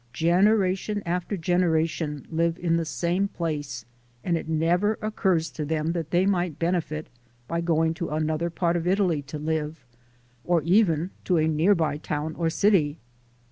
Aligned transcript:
Generation 0.13 1.03
after 1.05 1.37
generation 1.37 2.25
live 2.31 2.57
in 2.57 2.75
the 2.75 2.85
same 2.85 3.27
place 3.27 3.85
and 4.23 4.35
it 4.35 4.49
never 4.49 4.97
occurs 4.99 5.51
to 5.51 5.63
them 5.63 5.91
that 5.91 6.09
they 6.09 6.25
might 6.25 6.57
benefit 6.57 7.05
by 7.47 7.61
going 7.61 7.93
to 7.93 8.09
another 8.09 8.49
part 8.49 8.75
of 8.75 8.87
Italy 8.87 9.21
to 9.21 9.37
live, 9.37 9.85
or 10.43 10.63
even 10.63 11.11
to 11.23 11.37
a 11.37 11.47
nearby 11.47 11.97
town 11.97 12.33
or 12.33 12.49
city. 12.49 12.97